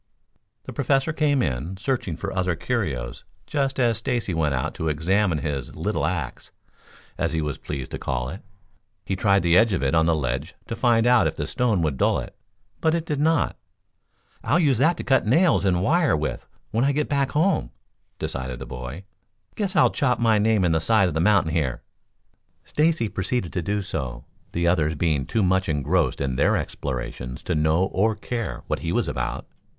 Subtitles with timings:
[0.63, 5.37] The Professor came in, searching for other curios just as Stacy went out to examine
[5.37, 6.49] his "little axe,"
[7.19, 8.41] as he was pleased to call it.
[9.05, 11.83] He tried the edge of it on the ledge to find out if the stone
[11.83, 12.35] would dull it,
[12.79, 13.57] but it did not.
[14.43, 17.69] "I'll use that to cut nails and wire with when I get back home,"
[18.17, 19.03] decided the boy.
[19.53, 21.83] "Guess I'll chop my name in the side of the mountain here."
[22.65, 27.53] Stacy proceeded to do so, the others being too much engrossed in their explorations to
[27.53, 29.45] know or care what he was about.